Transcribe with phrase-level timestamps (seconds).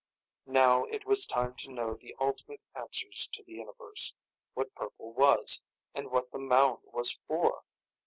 [0.47, 4.15] Now it was time to know the ultimate answers to the universe
[4.55, 5.61] what purple was,
[5.93, 7.61] and what the mound was for.